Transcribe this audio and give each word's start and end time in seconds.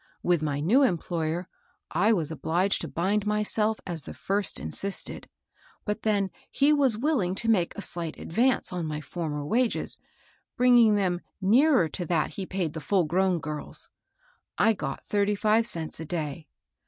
With 0.23 0.41
my 0.41 0.59
new 0.59 0.81
employer 0.81 1.47
I 1.91 2.11
was 2.11 2.31
obliged 2.31 2.81
to 2.81 2.87
bind 2.87 3.27
myself 3.27 3.79
as 3.85 4.01
the 4.01 4.15
first 4.15 4.59
insisted; 4.59 5.29
but 5.85 6.01
then 6.01 6.31
he 6.49 6.73
was 6.73 6.97
willing 6.97 7.35
to 7.35 7.47
make 7.47 7.75
a 7.77 7.83
slight 7.83 8.17
advance 8.17 8.73
on 8.73 8.87
my 8.87 8.99
former 8.99 9.45
wages, 9.45 9.99
bringing 10.57 10.95
them 10.95 11.21
nearer 11.39 11.87
to 11.89 12.03
that 12.07 12.31
he 12.31 12.47
paid 12.47 12.73
the 12.73 12.81
full 12.81 13.03
grown 13.03 13.37
girls. 13.39 13.91
I 14.57 14.73
got 14.73 15.05
thirty 15.05 15.35
five 15.35 15.67
cents 15.67 15.99
a 15.99 16.05
day. 16.05 16.47